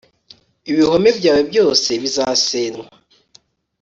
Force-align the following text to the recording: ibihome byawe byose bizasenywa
ibihome 0.71 1.09
byawe 1.17 1.41
byose 1.49 1.89
bizasenywa 2.01 2.85